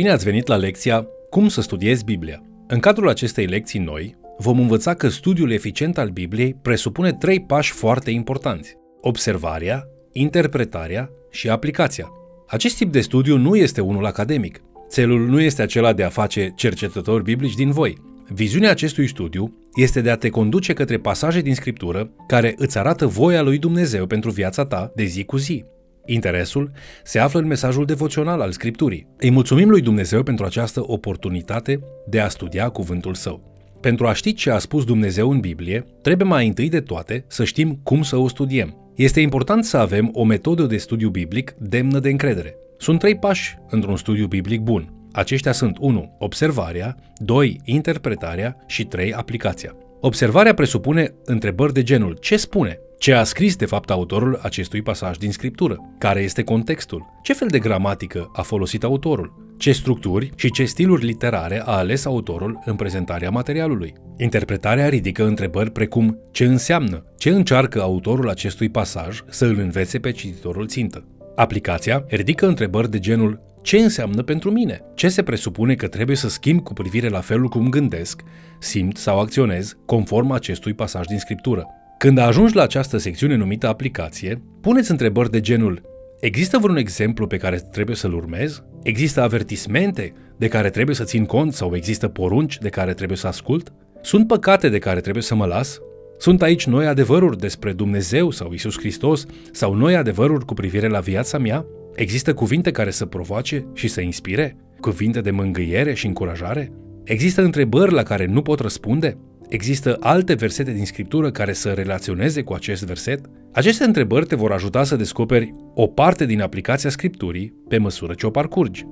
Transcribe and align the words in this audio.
Bine 0.00 0.12
ați 0.12 0.24
venit 0.24 0.46
la 0.46 0.56
lecția 0.56 1.06
Cum 1.30 1.48
să 1.48 1.60
studiezi 1.60 2.04
Biblia. 2.04 2.42
În 2.66 2.78
cadrul 2.78 3.08
acestei 3.08 3.46
lecții 3.46 3.80
noi, 3.80 4.16
vom 4.38 4.58
învăța 4.58 4.94
că 4.94 5.08
studiul 5.08 5.50
eficient 5.50 5.98
al 5.98 6.08
Bibliei 6.08 6.56
presupune 6.62 7.12
trei 7.12 7.40
pași 7.40 7.72
foarte 7.72 8.10
importanți. 8.10 8.76
Observarea, 9.00 9.84
interpretarea 10.12 11.10
și 11.30 11.48
aplicația. 11.48 12.08
Acest 12.46 12.76
tip 12.76 12.92
de 12.92 13.00
studiu 13.00 13.36
nu 13.36 13.56
este 13.56 13.80
unul 13.80 14.06
academic. 14.06 14.60
Țelul 14.88 15.26
nu 15.26 15.40
este 15.40 15.62
acela 15.62 15.92
de 15.92 16.02
a 16.02 16.08
face 16.08 16.52
cercetători 16.56 17.22
biblici 17.22 17.54
din 17.54 17.70
voi. 17.70 17.96
Viziunea 18.28 18.70
acestui 18.70 19.06
studiu 19.06 19.56
este 19.74 20.00
de 20.00 20.10
a 20.10 20.16
te 20.16 20.28
conduce 20.28 20.72
către 20.72 20.98
pasaje 20.98 21.40
din 21.40 21.54
Scriptură 21.54 22.10
care 22.26 22.54
îți 22.56 22.78
arată 22.78 23.06
voia 23.06 23.42
lui 23.42 23.58
Dumnezeu 23.58 24.06
pentru 24.06 24.30
viața 24.30 24.64
ta 24.64 24.92
de 24.94 25.04
zi 25.04 25.24
cu 25.24 25.36
zi. 25.36 25.64
Interesul 26.12 26.70
se 27.04 27.18
află 27.18 27.40
în 27.40 27.46
mesajul 27.46 27.84
devoțional 27.84 28.40
al 28.40 28.50
Scripturii. 28.50 29.06
Îi 29.16 29.30
mulțumim 29.30 29.68
lui 29.68 29.80
Dumnezeu 29.80 30.22
pentru 30.22 30.44
această 30.44 30.82
oportunitate 30.86 31.80
de 32.06 32.20
a 32.20 32.28
studia 32.28 32.68
cuvântul 32.68 33.14
său. 33.14 33.50
Pentru 33.80 34.06
a 34.06 34.12
ști 34.12 34.34
ce 34.34 34.50
a 34.50 34.58
spus 34.58 34.84
Dumnezeu 34.84 35.30
în 35.30 35.40
Biblie, 35.40 35.86
trebuie 36.02 36.28
mai 36.28 36.46
întâi 36.46 36.68
de 36.68 36.80
toate 36.80 37.24
să 37.26 37.44
știm 37.44 37.80
cum 37.82 38.02
să 38.02 38.16
o 38.16 38.28
studiem. 38.28 38.92
Este 38.94 39.20
important 39.20 39.64
să 39.64 39.76
avem 39.76 40.10
o 40.12 40.24
metodă 40.24 40.62
de 40.62 40.76
studiu 40.76 41.08
biblic 41.08 41.54
demnă 41.58 41.98
de 41.98 42.10
încredere. 42.10 42.56
Sunt 42.78 42.98
trei 42.98 43.16
pași 43.16 43.56
într-un 43.68 43.96
studiu 43.96 44.26
biblic 44.26 44.60
bun. 44.60 44.94
Aceștia 45.12 45.52
sunt 45.52 45.76
1. 45.80 46.16
Observarea, 46.18 46.96
2. 47.16 47.60
Interpretarea 47.64 48.56
și 48.66 48.84
3. 48.84 49.12
Aplicația. 49.12 49.76
Observarea 50.00 50.54
presupune 50.54 51.14
întrebări 51.24 51.72
de 51.72 51.82
genul 51.82 52.16
ce 52.20 52.36
spune, 52.36 52.78
ce 53.00 53.12
a 53.12 53.24
scris 53.24 53.56
de 53.56 53.66
fapt 53.66 53.90
autorul 53.90 54.38
acestui 54.42 54.82
pasaj 54.82 55.16
din 55.16 55.32
scriptură, 55.32 55.78
care 55.98 56.20
este 56.20 56.42
contextul, 56.42 57.06
ce 57.22 57.32
fel 57.32 57.48
de 57.48 57.58
gramatică 57.58 58.30
a 58.32 58.42
folosit 58.42 58.84
autorul, 58.84 59.54
ce 59.58 59.72
structuri 59.72 60.30
și 60.36 60.50
ce 60.50 60.64
stiluri 60.64 61.04
literare 61.04 61.62
a 61.64 61.76
ales 61.76 62.04
autorul 62.04 62.62
în 62.64 62.76
prezentarea 62.76 63.30
materialului. 63.30 63.94
Interpretarea 64.16 64.88
ridică 64.88 65.26
întrebări 65.26 65.70
precum 65.70 66.18
ce 66.30 66.44
înseamnă, 66.44 67.04
ce 67.18 67.30
încearcă 67.30 67.82
autorul 67.82 68.28
acestui 68.28 68.68
pasaj 68.68 69.20
să 69.28 69.44
îl 69.44 69.58
învețe 69.58 69.98
pe 69.98 70.10
cititorul 70.10 70.66
țintă. 70.66 71.04
Aplicația 71.36 72.04
ridică 72.08 72.46
întrebări 72.46 72.90
de 72.90 72.98
genul 72.98 73.40
ce 73.62 73.78
înseamnă 73.78 74.22
pentru 74.22 74.50
mine? 74.50 74.80
Ce 74.94 75.08
se 75.08 75.22
presupune 75.22 75.74
că 75.74 75.88
trebuie 75.88 76.16
să 76.16 76.28
schimb 76.28 76.62
cu 76.62 76.72
privire 76.72 77.08
la 77.08 77.20
felul 77.20 77.48
cum 77.48 77.68
gândesc, 77.68 78.22
simt 78.58 78.96
sau 78.96 79.20
acționez 79.20 79.76
conform 79.86 80.30
acestui 80.30 80.74
pasaj 80.74 81.06
din 81.06 81.18
scriptură? 81.18 81.66
Când 82.00 82.18
ajungi 82.18 82.54
la 82.54 82.62
această 82.62 82.96
secțiune 82.96 83.34
numită 83.34 83.68
aplicație, 83.68 84.42
puneți 84.60 84.90
întrebări 84.90 85.30
de 85.30 85.40
genul 85.40 85.82
Există 86.20 86.58
vreun 86.58 86.76
exemplu 86.76 87.26
pe 87.26 87.36
care 87.36 87.56
trebuie 87.56 87.96
să-l 87.96 88.14
urmez? 88.14 88.62
Există 88.82 89.22
avertismente 89.22 90.12
de 90.36 90.48
care 90.48 90.70
trebuie 90.70 90.94
să 90.94 91.04
țin 91.04 91.24
cont 91.24 91.52
sau 91.52 91.76
există 91.76 92.08
porunci 92.08 92.58
de 92.58 92.68
care 92.68 92.94
trebuie 92.94 93.16
să 93.16 93.26
ascult? 93.26 93.72
Sunt 94.02 94.26
păcate 94.26 94.68
de 94.68 94.78
care 94.78 95.00
trebuie 95.00 95.22
să 95.22 95.34
mă 95.34 95.46
las? 95.46 95.78
Sunt 96.18 96.42
aici 96.42 96.66
noi 96.66 96.86
adevăruri 96.86 97.38
despre 97.38 97.72
Dumnezeu 97.72 98.30
sau 98.30 98.52
Isus 98.52 98.78
Hristos 98.78 99.26
sau 99.52 99.74
noi 99.74 99.96
adevăruri 99.96 100.44
cu 100.44 100.54
privire 100.54 100.88
la 100.88 101.00
viața 101.00 101.38
mea? 101.38 101.66
Există 101.94 102.34
cuvinte 102.34 102.70
care 102.70 102.90
să 102.90 103.06
provoace 103.06 103.66
și 103.74 103.88
să 103.88 104.00
inspire? 104.00 104.56
Cuvinte 104.80 105.20
de 105.20 105.30
mângâiere 105.30 105.94
și 105.94 106.06
încurajare? 106.06 106.72
Există 107.04 107.42
întrebări 107.42 107.92
la 107.92 108.02
care 108.02 108.26
nu 108.26 108.42
pot 108.42 108.60
răspunde? 108.60 109.18
Există 109.50 109.96
alte 110.00 110.34
versete 110.34 110.72
din 110.72 110.84
Scriptură 110.84 111.30
care 111.30 111.52
să 111.52 111.68
relaționeze 111.68 112.42
cu 112.42 112.52
acest 112.52 112.84
verset? 112.84 113.20
Aceste 113.52 113.84
întrebări 113.84 114.26
te 114.26 114.34
vor 114.34 114.52
ajuta 114.52 114.84
să 114.84 114.96
descoperi 114.96 115.54
o 115.74 115.86
parte 115.86 116.26
din 116.26 116.40
aplicația 116.40 116.90
Scripturii 116.90 117.54
pe 117.68 117.78
măsură 117.78 118.14
ce 118.14 118.26
o 118.26 118.30
parcurgi. 118.30 118.86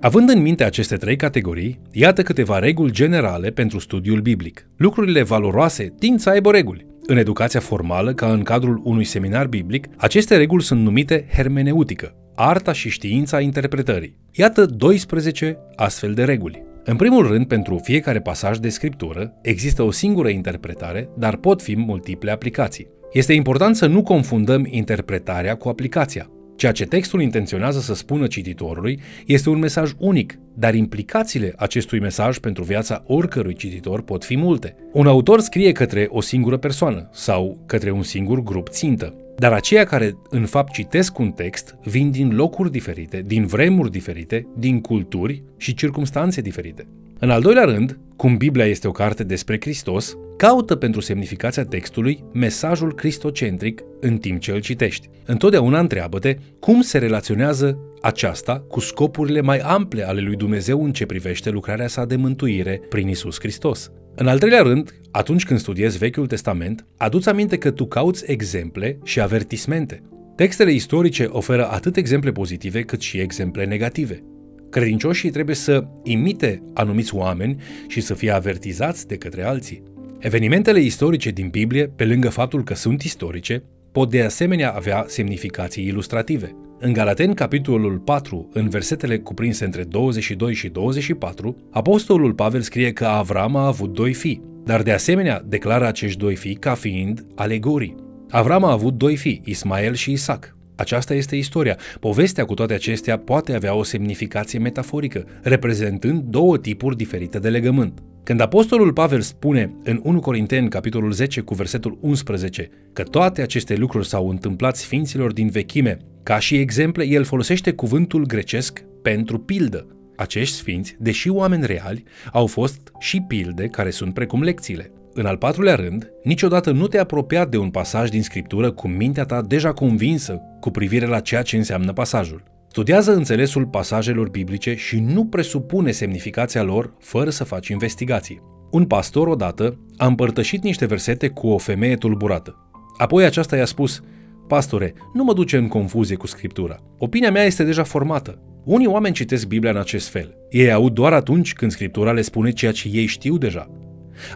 Având 0.00 0.28
în 0.28 0.42
minte 0.42 0.64
aceste 0.64 0.96
trei 0.96 1.16
categorii, 1.16 1.80
iată 1.92 2.22
câteva 2.22 2.58
reguli 2.58 2.92
generale 2.92 3.50
pentru 3.50 3.78
studiul 3.78 4.20
biblic. 4.20 4.68
Lucrurile 4.76 5.22
valoroase 5.22 5.94
tind 5.98 6.20
să 6.20 6.30
aibă 6.30 6.50
reguli. 6.50 6.86
În 7.06 7.16
educația 7.16 7.60
formală, 7.60 8.14
ca 8.14 8.32
în 8.32 8.42
cadrul 8.42 8.80
unui 8.84 9.04
seminar 9.04 9.46
biblic, 9.46 9.86
aceste 9.96 10.36
reguli 10.36 10.62
sunt 10.62 10.82
numite 10.82 11.26
hermeneutică, 11.32 12.14
arta 12.34 12.72
și 12.72 12.88
știința 12.88 13.40
interpretării. 13.40 14.16
Iată 14.32 14.66
12 14.66 15.58
astfel 15.76 16.14
de 16.14 16.24
reguli. 16.24 16.64
În 16.86 16.96
primul 16.96 17.26
rând, 17.26 17.46
pentru 17.46 17.78
fiecare 17.82 18.20
pasaj 18.20 18.58
de 18.58 18.68
scriptură 18.68 19.34
există 19.42 19.82
o 19.82 19.90
singură 19.90 20.28
interpretare, 20.28 21.08
dar 21.18 21.36
pot 21.36 21.62
fi 21.62 21.76
multiple 21.76 22.30
aplicații. 22.30 22.88
Este 23.12 23.32
important 23.32 23.76
să 23.76 23.86
nu 23.86 24.02
confundăm 24.02 24.66
interpretarea 24.70 25.54
cu 25.54 25.68
aplicația. 25.68 26.30
Ceea 26.56 26.72
ce 26.72 26.84
textul 26.84 27.22
intenționează 27.22 27.80
să 27.80 27.94
spună 27.94 28.26
cititorului 28.26 29.00
este 29.26 29.48
un 29.48 29.58
mesaj 29.58 29.92
unic, 29.98 30.38
dar 30.54 30.74
implicațiile 30.74 31.52
acestui 31.56 32.00
mesaj 32.00 32.38
pentru 32.38 32.62
viața 32.62 33.02
oricărui 33.06 33.54
cititor 33.54 34.02
pot 34.02 34.24
fi 34.24 34.36
multe. 34.36 34.76
Un 34.92 35.06
autor 35.06 35.40
scrie 35.40 35.72
către 35.72 36.06
o 36.08 36.20
singură 36.20 36.56
persoană 36.56 37.08
sau 37.12 37.64
către 37.66 37.90
un 37.90 38.02
singur 38.02 38.42
grup 38.42 38.68
țintă. 38.68 39.14
Dar 39.36 39.52
aceia 39.52 39.84
care 39.84 40.16
în 40.30 40.46
fapt 40.46 40.72
citesc 40.72 41.18
un 41.18 41.30
text 41.30 41.76
vin 41.84 42.10
din 42.10 42.34
locuri 42.34 42.70
diferite, 42.70 43.22
din 43.26 43.46
vremuri 43.46 43.90
diferite, 43.90 44.46
din 44.56 44.80
culturi 44.80 45.42
și 45.56 45.74
circumstanțe 45.74 46.40
diferite. 46.40 46.86
În 47.18 47.30
al 47.30 47.40
doilea 47.40 47.64
rând, 47.64 47.98
cum 48.16 48.36
Biblia 48.36 48.66
este 48.66 48.88
o 48.88 48.90
carte 48.90 49.24
despre 49.24 49.58
Hristos, 49.60 50.16
caută 50.36 50.76
pentru 50.76 51.00
semnificația 51.00 51.64
textului 51.64 52.24
mesajul 52.32 52.94
cristocentric 52.94 53.82
în 54.00 54.18
timp 54.18 54.40
ce 54.40 54.52
îl 54.52 54.60
citești. 54.60 55.08
Întotdeauna 55.26 55.78
întreabă-te 55.78 56.36
cum 56.60 56.80
se 56.80 56.98
relaționează 56.98 57.78
aceasta 58.02 58.64
cu 58.68 58.80
scopurile 58.80 59.40
mai 59.40 59.58
ample 59.58 60.06
ale 60.08 60.20
lui 60.20 60.36
Dumnezeu 60.36 60.84
în 60.84 60.92
ce 60.92 61.06
privește 61.06 61.50
lucrarea 61.50 61.88
sa 61.88 62.04
de 62.04 62.16
mântuire 62.16 62.80
prin 62.88 63.08
Isus 63.08 63.38
Hristos. 63.38 63.90
În 64.16 64.26
al 64.26 64.38
treilea 64.38 64.62
rând, 64.62 64.94
atunci 65.10 65.44
când 65.44 65.60
studiezi 65.60 65.98
Vechiul 65.98 66.26
Testament, 66.26 66.86
aduți 66.96 67.28
aminte 67.28 67.58
că 67.58 67.70
tu 67.70 67.86
cauți 67.86 68.30
exemple 68.30 68.98
și 69.04 69.20
avertismente. 69.20 70.02
Textele 70.36 70.72
istorice 70.72 71.24
oferă 71.24 71.70
atât 71.70 71.96
exemple 71.96 72.32
pozitive 72.32 72.82
cât 72.82 73.00
și 73.00 73.18
exemple 73.18 73.64
negative. 73.64 74.22
Credincioșii 74.70 75.30
trebuie 75.30 75.54
să 75.54 75.84
imite 76.02 76.62
anumiți 76.74 77.14
oameni 77.14 77.62
și 77.88 78.00
să 78.00 78.14
fie 78.14 78.30
avertizați 78.30 79.06
de 79.06 79.16
către 79.16 79.42
alții. 79.42 79.82
Evenimentele 80.18 80.80
istorice 80.80 81.30
din 81.30 81.48
Biblie, 81.48 81.86
pe 81.86 82.04
lângă 82.04 82.28
faptul 82.28 82.64
că 82.64 82.74
sunt 82.74 83.02
istorice, 83.02 83.62
pot 83.92 84.10
de 84.10 84.22
asemenea 84.22 84.72
avea 84.72 85.04
semnificații 85.08 85.86
ilustrative. 85.86 86.56
În 86.86 86.92
Galaten, 86.92 87.34
capitolul 87.34 87.98
4, 87.98 88.48
în 88.52 88.68
versetele 88.68 89.18
cuprinse 89.18 89.64
între 89.64 89.84
22 89.84 90.54
și 90.54 90.68
24, 90.68 91.56
apostolul 91.70 92.34
Pavel 92.34 92.60
scrie 92.60 92.92
că 92.92 93.04
Avram 93.04 93.56
a 93.56 93.66
avut 93.66 93.92
doi 93.92 94.12
fii, 94.12 94.42
dar 94.64 94.82
de 94.82 94.92
asemenea 94.92 95.42
declară 95.46 95.86
acești 95.86 96.18
doi 96.18 96.36
fii 96.36 96.54
ca 96.54 96.74
fiind 96.74 97.26
alegorii. 97.34 97.94
Avram 98.30 98.64
a 98.64 98.70
avut 98.70 98.94
doi 98.94 99.16
fii, 99.16 99.40
Ismael 99.44 99.94
și 99.94 100.12
Isaac. 100.12 100.56
Aceasta 100.76 101.14
este 101.14 101.36
istoria. 101.36 101.78
Povestea 102.00 102.44
cu 102.44 102.54
toate 102.54 102.74
acestea 102.74 103.18
poate 103.18 103.54
avea 103.54 103.74
o 103.74 103.82
semnificație 103.82 104.58
metaforică, 104.58 105.24
reprezentând 105.42 106.22
două 106.22 106.58
tipuri 106.58 106.96
diferite 106.96 107.38
de 107.38 107.48
legământ. 107.48 108.02
Când 108.24 108.40
apostolul 108.40 108.92
Pavel 108.92 109.20
spune 109.20 109.74
în 109.84 110.00
1 110.02 110.20
Corinteni, 110.20 110.68
capitolul 110.68 111.12
10, 111.12 111.40
cu 111.40 111.54
versetul 111.54 111.98
11, 112.00 112.70
că 112.92 113.02
toate 113.02 113.42
aceste 113.42 113.76
lucruri 113.76 114.08
s-au 114.08 114.28
întâmplat 114.28 114.76
sfinților 114.76 115.32
din 115.32 115.48
vechime, 115.48 115.98
ca 116.22 116.38
și 116.38 116.56
exemple, 116.56 117.06
el 117.06 117.24
folosește 117.24 117.72
cuvântul 117.72 118.26
grecesc 118.26 118.84
pentru 119.02 119.38
pildă. 119.38 119.86
Acești 120.16 120.56
sfinți, 120.56 120.96
deși 120.98 121.28
oameni 121.28 121.66
reali, 121.66 122.02
au 122.32 122.46
fost 122.46 122.92
și 122.98 123.20
pilde 123.20 123.66
care 123.66 123.90
sunt 123.90 124.14
precum 124.14 124.42
lecțiile. 124.42 124.90
În 125.16 125.26
al 125.26 125.36
patrulea 125.36 125.74
rând, 125.74 126.12
niciodată 126.22 126.70
nu 126.70 126.86
te 126.86 126.98
apropia 126.98 127.44
de 127.44 127.56
un 127.56 127.70
pasaj 127.70 128.08
din 128.08 128.22
scriptură 128.22 128.70
cu 128.70 128.88
mintea 128.88 129.24
ta 129.24 129.42
deja 129.42 129.72
convinsă 129.72 130.40
cu 130.60 130.70
privire 130.70 131.06
la 131.06 131.20
ceea 131.20 131.42
ce 131.42 131.56
înseamnă 131.56 131.92
pasajul. 131.92 132.42
Studiază 132.68 133.12
înțelesul 133.12 133.66
pasajelor 133.66 134.28
biblice 134.28 134.74
și 134.74 135.00
nu 135.00 135.24
presupune 135.24 135.90
semnificația 135.90 136.62
lor 136.62 136.94
fără 136.98 137.30
să 137.30 137.44
faci 137.44 137.68
investigații. 137.68 138.42
Un 138.70 138.84
pastor 138.84 139.28
odată 139.28 139.78
a 139.96 140.06
împărtășit 140.06 140.62
niște 140.62 140.86
versete 140.86 141.28
cu 141.28 141.46
o 141.46 141.58
femeie 141.58 141.96
tulburată. 141.96 142.70
Apoi 142.98 143.24
aceasta 143.24 143.56
i-a 143.56 143.64
spus, 143.64 144.02
Pastore, 144.48 144.94
nu 145.12 145.24
mă 145.24 145.32
duce 145.32 145.56
în 145.56 145.68
confuzie 145.68 146.16
cu 146.16 146.26
scriptura. 146.26 146.76
Opinia 146.98 147.30
mea 147.30 147.44
este 147.44 147.64
deja 147.64 147.82
formată. 147.82 148.38
Unii 148.64 148.86
oameni 148.86 149.14
citesc 149.14 149.46
Biblia 149.46 149.70
în 149.70 149.76
acest 149.76 150.08
fel. 150.08 150.34
Ei 150.50 150.72
aud 150.72 150.92
doar 150.92 151.12
atunci 151.12 151.52
când 151.52 151.70
scriptura 151.70 152.12
le 152.12 152.20
spune 152.20 152.50
ceea 152.50 152.72
ce 152.72 152.88
ei 152.92 153.06
știu 153.06 153.38
deja. 153.38 153.68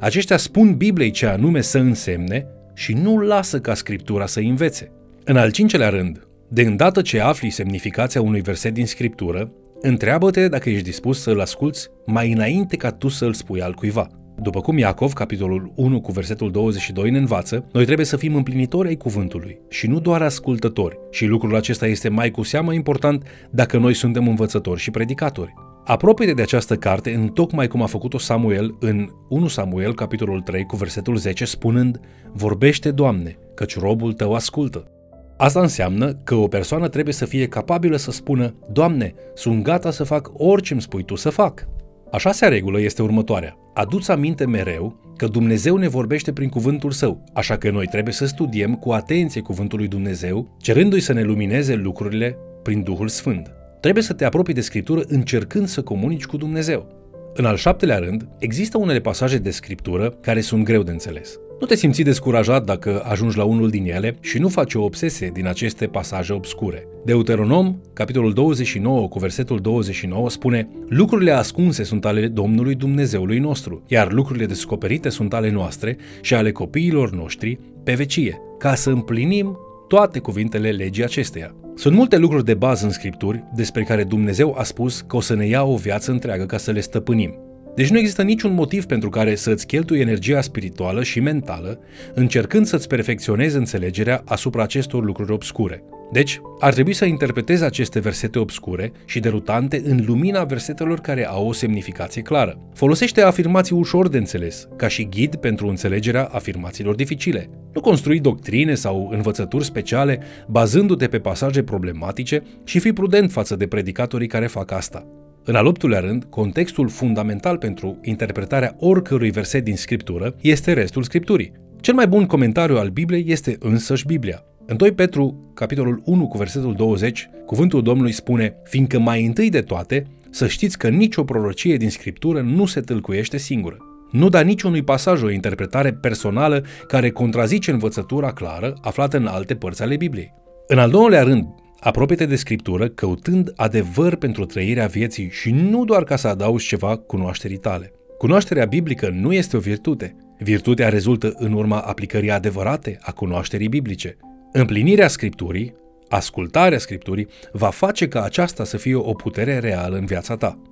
Aceștia 0.01 0.37
spun 0.37 0.77
Bibliei 0.77 1.11
ce 1.11 1.27
anume 1.27 1.61
să 1.61 1.79
însemne 1.79 2.47
și 2.75 2.93
nu 2.93 3.19
lasă 3.19 3.61
ca 3.61 3.75
scriptura 3.75 4.27
să 4.27 4.41
învețe. 4.41 4.93
În 5.25 5.37
al 5.37 5.51
cincelea 5.51 5.89
rând, 5.89 6.29
de 6.49 6.63
îndată 6.63 7.03
ce 7.03 7.21
afli 7.21 7.51
semnificația 7.51 8.21
unui 8.21 8.41
verset 8.41 8.75
din 8.75 8.87
scriptură, 8.87 9.53
întreabă-te 9.81 10.49
dacă 10.49 10.71
ești 10.71 10.85
dispus 10.85 11.23
să-l 11.23 11.41
asculți 11.41 11.89
mai 12.07 12.33
înainte 12.33 12.77
ca 12.77 12.91
tu 12.91 13.09
să-l 13.09 13.33
spui 13.33 13.63
al 13.63 13.73
cuiva. 13.73 14.09
După 14.43 14.61
cum 14.61 14.79
Iacov, 14.79 15.13
capitolul 15.13 15.73
1 15.75 16.01
cu 16.01 16.13
versetul 16.13 16.51
22 16.51 17.11
ne 17.11 17.19
învață, 17.19 17.69
noi 17.73 17.85
trebuie 17.85 18.07
să 18.07 18.17
fim 18.17 18.35
împlinitori 18.35 18.89
ai 18.89 18.97
cuvântului 18.97 19.59
și 19.69 19.87
nu 19.87 20.01
doar 20.01 20.23
ascultători. 20.23 20.99
Și 21.11 21.27
lucrul 21.27 21.57
acesta 21.57 21.87
este 21.87 22.09
mai 22.09 22.31
cu 22.31 22.43
seamă 22.43 22.73
important 22.73 23.27
dacă 23.51 23.79
noi 23.79 23.95
suntem 23.95 24.29
învățători 24.29 24.81
și 24.81 24.91
predicatori. 24.91 25.55
Apropie 25.89 26.33
de 26.33 26.43
această 26.43 26.77
carte, 26.77 27.15
în 27.15 27.29
tocmai 27.29 27.69
cum 27.69 27.83
a 27.83 27.87
făcut-o 27.87 28.19
Samuel 28.19 28.77
în 28.81 29.09
1 29.29 29.47
Samuel, 29.47 29.95
capitolul 29.95 30.41
3, 30.41 30.65
cu 30.65 30.77
versetul 30.77 31.17
10, 31.17 31.45
spunând 31.45 32.01
Vorbește, 32.33 32.91
Doamne, 32.91 33.39
căci 33.55 33.79
robul 33.79 34.13
tău 34.13 34.35
ascultă. 34.35 34.91
Asta 35.37 35.61
înseamnă 35.61 36.13
că 36.25 36.35
o 36.35 36.49
persoană 36.49 36.89
trebuie 36.89 37.15
să 37.15 37.25
fie 37.25 37.47
capabilă 37.47 37.97
să 37.97 38.11
spună 38.11 38.55
Doamne, 38.73 39.15
sunt 39.35 39.63
gata 39.63 39.91
să 39.91 40.05
fac 40.05 40.31
orice 40.33 40.73
îmi 40.73 40.83
spui 40.83 41.05
Tu 41.05 41.15
să 41.15 41.31
fac. 41.31 41.69
A 42.11 42.19
șasea 42.19 42.49
regulă 42.49 42.81
este 42.81 43.03
următoarea. 43.03 43.57
Aduți 43.75 44.11
aminte 44.11 44.47
mereu 44.47 45.01
că 45.17 45.27
Dumnezeu 45.27 45.77
ne 45.77 45.89
vorbește 45.89 46.33
prin 46.33 46.49
cuvântul 46.49 46.91
Său, 46.91 47.25
așa 47.33 47.57
că 47.57 47.71
noi 47.71 47.87
trebuie 47.87 48.15
să 48.15 48.27
studiem 48.27 48.75
cu 48.75 48.91
atenție 48.91 49.41
cuvântul 49.41 49.79
lui 49.79 49.89
Dumnezeu, 49.89 50.57
cerându-i 50.61 51.01
să 51.01 51.13
ne 51.13 51.23
lumineze 51.23 51.75
lucrurile 51.75 52.37
prin 52.63 52.83
Duhul 52.83 53.09
Sfânt. 53.09 53.58
Trebuie 53.81 54.03
să 54.03 54.13
te 54.13 54.25
apropii 54.25 54.55
de 54.55 54.61
Scriptură 54.61 55.03
încercând 55.07 55.69
să 55.69 55.83
comunici 55.83 56.27
cu 56.27 56.37
Dumnezeu. 56.37 56.97
În 57.35 57.45
al 57.45 57.57
șaptelea 57.57 57.99
rând, 57.99 58.29
există 58.39 58.79
unele 58.79 59.01
pasaje 59.01 59.39
de 59.39 59.51
Scriptură 59.51 60.11
care 60.21 60.41
sunt 60.41 60.65
greu 60.65 60.83
de 60.83 60.91
înțeles. 60.91 61.39
Nu 61.61 61.67
te 61.67 61.75
simți 61.75 62.03
descurajat 62.03 62.65
dacă 62.65 63.03
ajungi 63.05 63.37
la 63.37 63.45
unul 63.45 63.71
din 63.71 63.85
ele 63.85 64.17
și 64.21 64.39
nu 64.39 64.49
faci 64.49 64.75
o 64.75 64.83
obsesie 64.83 65.31
din 65.33 65.47
aceste 65.47 65.87
pasaje 65.87 66.33
obscure. 66.33 66.87
Deuteronom, 67.05 67.81
capitolul 67.93 68.33
29 68.33 69.09
cu 69.09 69.19
versetul 69.19 69.61
29 69.61 70.31
spune 70.31 70.69
Lucrurile 70.89 71.31
ascunse 71.31 71.83
sunt 71.83 72.05
ale 72.05 72.29
Domnului 72.29 72.75
Dumnezeului 72.75 73.39
nostru, 73.39 73.83
iar 73.87 74.13
lucrurile 74.13 74.47
descoperite 74.47 75.09
sunt 75.09 75.35
ale 75.35 75.51
noastre 75.51 75.97
și 76.21 76.35
ale 76.35 76.53
copiilor 76.53 77.11
noștri 77.11 77.59
pe 77.85 77.95
vecie, 77.95 78.41
ca 78.59 78.75
să 78.75 78.91
împlinim 78.91 79.59
toate 79.89 80.19
cuvintele 80.19 80.71
legii 80.71 81.05
acesteia. 81.05 81.55
Sunt 81.75 81.95
multe 81.95 82.17
lucruri 82.17 82.45
de 82.45 82.55
bază 82.55 82.85
în 82.85 82.91
scripturi 82.91 83.45
despre 83.55 83.83
care 83.83 84.05
Dumnezeu 84.05 84.55
a 84.59 84.63
spus 84.63 85.01
că 85.01 85.17
o 85.17 85.21
să 85.21 85.35
ne 85.35 85.47
ia 85.47 85.63
o 85.63 85.77
viață 85.77 86.11
întreagă 86.11 86.47
ca 86.47 86.57
să 86.57 86.71
le 86.71 86.81
stăpânim. 86.81 87.35
Deci 87.75 87.91
nu 87.91 87.99
există 87.99 88.23
niciun 88.23 88.55
motiv 88.55 88.85
pentru 88.85 89.09
care 89.09 89.35
să-ți 89.35 89.67
cheltui 89.67 90.01
energia 90.01 90.41
spirituală 90.41 91.03
și 91.03 91.21
mentală 91.21 91.81
încercând 92.15 92.67
să-ți 92.67 92.89
perfecționezi 92.89 93.57
înțelegerea 93.57 94.23
asupra 94.25 94.63
acestor 94.63 95.05
lucruri 95.05 95.33
obscure. 95.33 95.83
Deci, 96.13 96.41
ar 96.59 96.73
trebui 96.73 96.93
să 96.93 97.05
interpretezi 97.05 97.65
aceste 97.65 98.01
versete 98.01 98.39
obscure 98.39 98.93
și 99.05 99.21
derutante 99.21 99.83
în 99.85 100.05
lumina 100.07 100.45
versetelor 100.45 101.01
care 101.01 101.27
au 101.27 101.49
o 101.49 101.53
semnificație 101.53 102.23
clară. 102.23 102.59
Folosește 102.75 103.23
afirmații 103.23 103.77
ușor 103.77 104.09
de 104.09 104.19
înțeles, 104.19 104.69
ca 104.77 104.89
și 104.89 105.09
ghid 105.09 105.35
pentru 105.37 105.69
înțelegerea 105.69 106.29
afirmațiilor 106.33 106.95
dificile. 106.95 107.51
Nu 107.73 107.81
construi 107.81 108.21
doctrine 108.21 108.75
sau 108.75 109.09
învățături 109.13 109.65
speciale 109.65 110.21
bazându-te 110.49 111.07
pe 111.07 111.19
pasaje 111.19 111.63
problematice 111.63 112.43
și 112.65 112.79
fii 112.79 112.93
prudent 112.93 113.31
față 113.31 113.57
de 113.57 113.67
predicatorii 113.67 114.29
care 114.29 114.47
fac 114.47 114.73
asta. 114.73 115.07
În 115.45 115.55
al 115.55 115.67
optulea 115.67 116.01
rând, 116.01 116.25
contextul 116.25 116.89
fundamental 116.89 117.59
pentru 117.59 117.99
interpretarea 118.03 118.77
oricărui 118.79 119.31
verset 119.31 119.65
din 119.65 119.77
Scriptură 119.77 120.35
este 120.41 120.73
restul 120.73 121.03
Scripturii. 121.03 121.53
Cel 121.81 121.95
mai 121.95 122.07
bun 122.07 122.27
comentariu 122.27 122.77
al 122.77 122.89
Bibliei 122.89 123.25
este 123.27 123.57
însăși 123.61 124.07
Biblia. 124.07 124.43
În 124.71 124.77
2 124.77 124.93
Petru, 124.93 125.51
capitolul 125.55 126.03
1 126.05 126.29
cu 126.29 126.37
versetul 126.37 126.75
20, 126.75 127.31
cuvântul 127.47 127.83
Domnului 127.83 128.13
spune 128.13 128.57
Fiindcă 128.65 128.99
mai 128.99 129.25
întâi 129.25 129.51
de 129.51 129.61
toate, 129.61 130.07
să 130.31 130.47
știți 130.47 130.79
că 130.79 130.89
nicio 130.89 131.25
prorocie 131.25 131.77
din 131.77 131.91
Scriptură 131.91 132.41
nu 132.41 132.67
se 132.67 132.81
tâlcuiește 132.81 133.37
singură. 133.37 133.77
Nu 134.11 134.29
da 134.29 134.41
niciunui 134.41 134.83
pasaj 134.83 135.23
o 135.23 135.31
interpretare 135.31 135.93
personală 135.93 136.65
care 136.87 137.11
contrazice 137.11 137.71
învățătura 137.71 138.33
clară 138.33 138.75
aflată 138.81 139.17
în 139.17 139.27
alte 139.27 139.55
părți 139.55 139.83
ale 139.83 139.97
Bibliei. 139.97 140.35
În 140.67 140.79
al 140.79 140.91
doilea 140.91 141.23
rând, 141.23 141.47
Apropie-te 141.81 142.27
de 142.27 142.37
Scriptură 142.37 142.89
căutând 142.89 143.53
adevăr 143.57 144.17
pentru 144.17 144.45
trăirea 144.45 144.87
vieții 144.87 145.29
și 145.31 145.51
nu 145.51 145.85
doar 145.85 146.05
ca 146.05 146.17
să 146.17 146.29
adaugi 146.29 146.67
ceva 146.67 146.97
cunoașterii 146.97 147.57
tale. 147.57 147.93
Cunoașterea 148.19 148.65
biblică 148.65 149.11
nu 149.13 149.33
este 149.33 149.57
o 149.57 149.61
virtute. 149.61 150.17
Virtutea 150.39 150.89
rezultă 150.89 151.33
în 151.37 151.53
urma 151.53 151.81
aplicării 151.81 152.31
adevărate 152.31 152.99
a 153.01 153.13
cunoașterii 153.13 153.69
biblice. 153.69 154.17
Împlinirea 154.53 155.09
Scripturii, 155.09 155.75
ascultarea 156.09 156.79
Scripturii, 156.79 157.29
va 157.53 157.71
face 157.71 158.09
ca 158.09 158.23
aceasta 158.23 158.65
să 158.65 158.77
fie 158.77 158.95
o 158.95 159.13
putere 159.13 159.59
reală 159.59 159.97
în 159.97 160.05
viața 160.05 160.37
ta. 160.37 160.63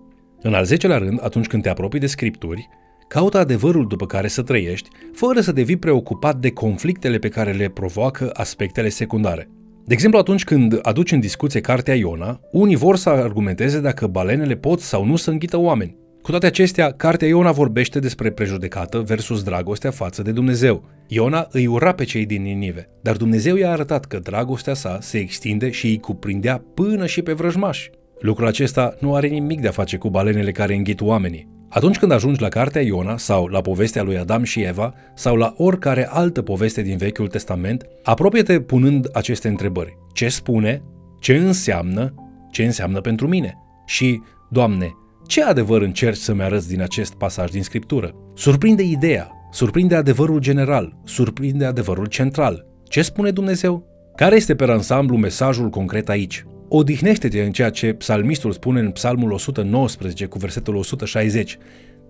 În 0.43 0.55
al 0.55 0.65
zecelea 0.65 0.99
rând, 0.99 1.19
atunci 1.23 1.47
când 1.47 1.63
te 1.63 1.69
apropii 1.69 2.01
de 2.01 2.07
Scripturi, 2.07 2.69
caută 3.09 3.39
adevărul 3.39 3.87
după 3.87 4.07
care 4.07 4.29
să 4.29 4.43
trăiești, 4.43 4.89
fără 5.13 5.41
să 5.41 5.53
devii 5.53 5.77
preocupat 5.77 6.37
de 6.37 6.51
conflictele 6.51 7.19
pe 7.19 7.29
care 7.29 7.53
le 7.53 7.69
provoacă 7.69 8.31
aspectele 8.33 8.89
secundare. 8.89 9.49
De 9.85 9.95
exemplu, 9.95 10.19
atunci 10.19 10.45
când 10.45 10.79
aduci 10.83 11.13
în 11.13 11.21
discuție 11.21 11.61
cartea 11.61 11.95
Iona, 11.95 12.41
unii 12.53 12.77
vor 12.77 12.97
să 12.97 13.09
argumenteze 13.09 13.81
dacă 13.81 14.07
balenele 14.07 14.57
pot 14.57 14.81
sau 14.81 15.05
nu 15.05 15.17
să 15.17 15.31
înghită 15.31 15.57
oameni. 15.59 15.97
Cu 16.27 16.33
toate 16.33 16.47
acestea, 16.47 16.91
cartea 16.91 17.29
Iona 17.29 17.53
vorbește 17.53 17.99
despre 17.99 18.31
prejudecată 18.31 18.99
versus 18.99 19.43
dragostea 19.43 19.91
față 19.91 20.23
de 20.23 20.33
Dumnezeu. 20.33 20.85
Iona 21.07 21.47
îi 21.51 21.67
ura 21.67 21.93
pe 21.93 22.05
cei 22.05 22.27
din 22.27 22.43
Ninive, 22.43 22.89
dar 23.03 23.17
Dumnezeu 23.17 23.57
i-a 23.57 23.71
arătat 23.71 24.05
că 24.05 24.19
dragostea 24.19 24.75
sa 24.75 24.99
se 25.01 25.19
extinde 25.19 25.71
și 25.71 25.87
îi 25.87 25.99
cuprindea 25.99 26.65
până 26.75 27.07
și 27.07 27.23
pe 27.23 27.33
vrăjmași. 27.33 27.91
Lucrul 28.21 28.47
acesta 28.47 28.97
nu 29.01 29.15
are 29.15 29.27
nimic 29.27 29.61
de 29.61 29.69
a 29.69 29.71
face 29.71 29.97
cu 29.97 30.11
balenele 30.11 30.53
care 30.53 30.75
înghit 30.75 31.01
oamenii. 31.01 31.49
Atunci 31.69 31.99
când 31.99 32.13
ajungi 32.13 32.41
la 32.41 32.49
cartea 32.49 32.83
Iona 32.83 33.17
sau 33.17 33.47
la 33.47 33.61
povestea 33.61 34.03
lui 34.03 34.19
Adam 34.19 34.43
și 34.43 34.63
Eva 34.63 34.95
sau 35.15 35.37
la 35.37 35.55
oricare 35.57 36.09
altă 36.11 36.43
poveste 36.43 36.83
din 36.83 36.97
Vechiul 36.97 37.29
Testament, 37.29 37.87
apropie-te 38.03 38.61
punând 38.61 39.09
aceste 39.13 39.49
întrebări. 39.49 39.99
Ce 40.13 40.29
spune? 40.29 40.83
Ce 41.21 41.37
înseamnă? 41.37 42.15
Ce 42.51 42.65
înseamnă 42.65 43.01
pentru 43.01 43.29
mine? 43.29 43.55
Și, 43.87 44.21
Doamne, 44.51 44.95
ce 45.27 45.43
adevăr 45.43 45.83
încerci 45.83 46.17
să-mi 46.17 46.43
arăți 46.43 46.69
din 46.69 46.83
acest 46.83 47.15
pasaj 47.15 47.51
din 47.51 47.63
Scriptură? 47.63 48.15
Surprinde 48.35 48.83
ideea, 48.83 49.31
surprinde 49.51 49.95
adevărul 49.95 50.39
general, 50.39 50.97
surprinde 51.05 51.65
adevărul 51.65 52.07
central. 52.07 52.67
Ce 52.89 53.03
spune 53.03 53.31
Dumnezeu? 53.31 53.87
Care 54.17 54.37
este 54.37 54.55
pe 54.55 54.65
ansamblu 54.65 55.17
mesajul 55.17 55.69
concret 55.69 56.09
aici? 56.09 56.45
Odihnește-te 56.69 57.43
în 57.43 57.53
ceea 57.53 57.71
ce 57.71 57.93
psalmistul 57.93 58.53
spune 58.53 58.81
în 58.81 58.91
psalmul 58.91 59.33
119 59.33 60.27
cu 60.27 60.39
versetul 60.39 60.75
160. 60.75 61.59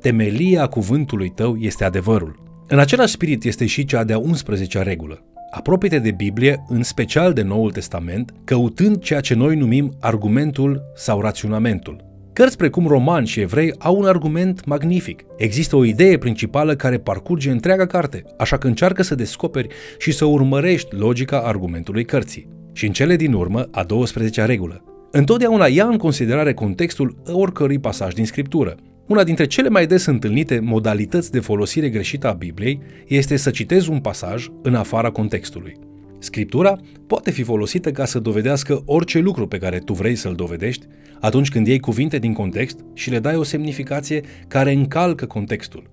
Temelia 0.00 0.66
cuvântului 0.66 1.28
tău 1.28 1.56
este 1.56 1.84
adevărul. 1.84 2.42
În 2.68 2.78
același 2.78 3.12
spirit 3.12 3.44
este 3.44 3.66
și 3.66 3.84
cea 3.84 4.04
de-a 4.04 4.20
11-a 4.20 4.82
regulă. 4.82 5.24
Apropie-te 5.50 5.98
de 5.98 6.10
Biblie, 6.10 6.64
în 6.68 6.82
special 6.82 7.32
de 7.32 7.42
Noul 7.42 7.70
Testament, 7.70 8.32
căutând 8.44 8.98
ceea 9.02 9.20
ce 9.20 9.34
noi 9.34 9.56
numim 9.56 9.96
argumentul 10.00 10.82
sau 10.94 11.20
raționamentul. 11.20 12.04
Cărți 12.36 12.56
precum 12.56 12.86
Roman 12.86 13.24
și 13.24 13.40
Evrei 13.40 13.74
au 13.78 13.96
un 13.96 14.04
argument 14.04 14.64
magnific. 14.64 15.24
Există 15.36 15.76
o 15.76 15.84
idee 15.84 16.18
principală 16.18 16.76
care 16.76 16.98
parcurge 16.98 17.50
întreaga 17.50 17.86
carte, 17.86 18.24
așa 18.38 18.58
că 18.58 18.66
încearcă 18.66 19.02
să 19.02 19.14
descoperi 19.14 19.68
și 19.98 20.12
să 20.12 20.24
urmărești 20.24 20.94
logica 20.94 21.40
argumentului 21.40 22.04
cărții 22.04 22.48
și 22.72 22.86
în 22.86 22.92
cele 22.92 23.16
din 23.16 23.32
urmă 23.32 23.68
a 23.70 23.86
12-a 23.86 24.44
regulă. 24.44 24.84
Întotdeauna 25.10 25.66
ia 25.66 25.86
în 25.86 25.96
considerare 25.96 26.54
contextul 26.54 27.22
oricărui 27.32 27.78
pasaj 27.78 28.14
din 28.14 28.26
Scriptură. 28.26 28.74
Una 29.06 29.24
dintre 29.24 29.46
cele 29.46 29.68
mai 29.68 29.86
des 29.86 30.06
întâlnite 30.06 30.60
modalități 30.60 31.30
de 31.30 31.40
folosire 31.40 31.88
greșită 31.88 32.28
a 32.28 32.32
Bibliei 32.32 32.80
este 33.06 33.36
să 33.36 33.50
citezi 33.50 33.90
un 33.90 33.98
pasaj 33.98 34.46
în 34.62 34.74
afara 34.74 35.10
contextului. 35.10 35.85
Scriptura 36.26 36.76
poate 37.06 37.30
fi 37.30 37.42
folosită 37.42 37.92
ca 37.92 38.04
să 38.04 38.18
dovedească 38.18 38.82
orice 38.86 39.18
lucru 39.18 39.46
pe 39.46 39.58
care 39.58 39.78
tu 39.78 39.92
vrei 39.92 40.14
să-l 40.14 40.34
dovedești 40.34 40.86
atunci 41.20 41.48
când 41.48 41.66
iei 41.66 41.78
cuvinte 41.78 42.18
din 42.18 42.32
context 42.32 42.78
și 42.94 43.10
le 43.10 43.18
dai 43.18 43.36
o 43.36 43.42
semnificație 43.42 44.20
care 44.48 44.72
încalcă 44.72 45.26
contextul. 45.26 45.90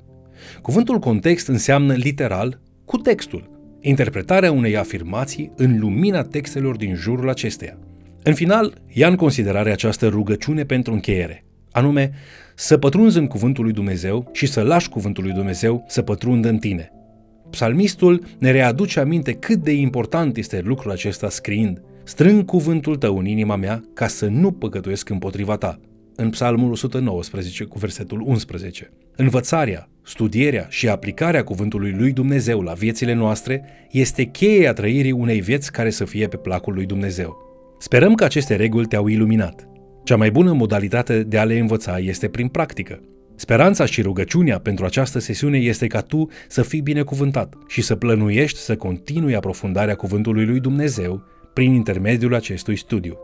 Cuvântul 0.62 1.00
context 1.00 1.48
înseamnă 1.48 1.94
literal 1.94 2.60
cu 2.86 2.98
textul, 2.98 3.50
interpretarea 3.82 4.52
unei 4.52 4.78
afirmații 4.78 5.52
în 5.56 5.80
lumina 5.80 6.24
textelor 6.24 6.76
din 6.76 6.96
jurul 6.96 7.30
acesteia. 7.30 7.78
În 8.24 8.34
final, 8.34 8.74
ia 8.88 9.08
în 9.08 9.16
considerare 9.16 9.72
această 9.72 10.08
rugăciune 10.08 10.64
pentru 10.64 10.94
încheiere, 10.94 11.46
anume 11.72 12.12
să 12.56 12.78
pătrunzi 12.78 13.18
în 13.18 13.28
cuvântul 13.28 13.64
lui 13.64 13.74
Dumnezeu 13.74 14.30
și 14.32 14.46
să 14.46 14.62
lași 14.62 14.90
cuvântul 14.90 15.24
lui 15.24 15.34
Dumnezeu 15.34 15.86
să 15.88 16.02
pătrundă 16.02 16.50
în 16.50 16.58
tine. 16.58 16.92
Psalmistul 17.54 18.24
ne 18.38 18.52
readuce 18.52 19.00
aminte 19.00 19.34
cât 19.34 19.58
de 19.58 19.72
important 19.72 20.38
este 20.38 20.62
lucrul 20.66 20.92
acesta 20.92 21.30
scriind, 21.30 21.82
strâng 22.04 22.46
cuvântul 22.46 22.96
tău 22.96 23.18
în 23.18 23.26
inima 23.26 23.56
mea 23.56 23.84
ca 23.94 24.08
să 24.08 24.26
nu 24.26 24.52
păcătuiesc 24.52 25.10
împotriva 25.10 25.56
ta, 25.56 25.80
în 26.16 26.30
Psalmul 26.30 26.72
119 26.72 27.64
cu 27.64 27.78
versetul 27.78 28.22
11. 28.26 28.92
Învățarea, 29.16 29.90
studierea 30.04 30.66
și 30.70 30.90
aplicarea 30.90 31.44
cuvântului 31.44 31.92
lui 31.92 32.12
Dumnezeu 32.12 32.62
la 32.62 32.74
viețile 32.74 33.14
noastre 33.14 33.64
este 33.92 34.24
cheia 34.24 34.74
trăirii 34.74 35.12
unei 35.12 35.42
vieți 35.42 35.72
care 35.72 35.90
să 35.90 36.06
fie 36.06 36.28
pe 36.28 36.38
placul 36.38 36.74
lui 36.74 36.86
Dumnezeu. 36.86 37.38
Sperăm 37.80 38.16
că 38.16 38.24
aceste 38.24 38.56
reguli 38.56 38.86
te-au 38.88 39.08
iluminat. 39.08 39.68
Cea 40.04 40.16
mai 40.16 40.32
bună 40.32 40.54
modalitate 40.54 41.24
de 41.24 41.38
a 41.38 41.44
le 41.44 41.60
învăța 41.60 41.98
este 41.98 42.28
prin 42.28 42.48
practică. 42.48 43.02
Speranța 43.36 43.86
și 43.86 44.02
rugăciunea 44.02 44.60
pentru 44.60 44.86
această 44.86 45.20
sesiune 45.20 45.58
este 45.58 45.88
ca 45.88 46.02
tu 46.02 46.28
să 46.48 46.62
fii 46.62 46.82
binecuvântat 46.82 47.54
și 47.68 47.82
să 47.82 47.96
plănuiești 47.96 48.60
să 48.60 48.76
continui 48.76 49.36
aprofundarea 49.36 49.96
cuvântului 49.96 50.46
lui 50.46 50.60
Dumnezeu 50.60 51.24
prin 51.54 51.74
intermediul 51.74 52.36
acestui 52.36 52.76
studiu. 52.76 53.18